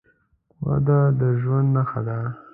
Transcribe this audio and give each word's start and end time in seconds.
وده 0.67 0.99
د 1.19 1.21
ژوند 1.41 1.67
نښه 1.75 2.01
ده. 2.07 2.19